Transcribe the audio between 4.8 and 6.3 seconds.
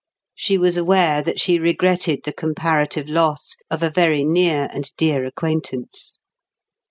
dear acquaintance.